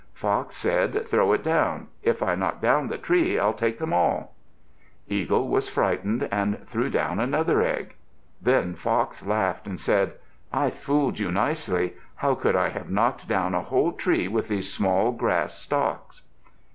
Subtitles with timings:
[0.15, 1.85] Fox said, "Throw it down.
[2.01, 4.33] If I knock down the tree, I'll take them all."
[5.07, 7.93] Eagle was frightened and threw down another egg.
[8.41, 10.13] Then Fox laughed and said,
[10.51, 11.93] "I fooled you nicely.
[12.15, 16.23] How could I have knocked down a whole tree with these small grass stalks?"